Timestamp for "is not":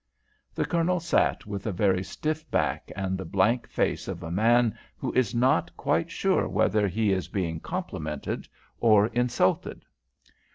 5.11-5.77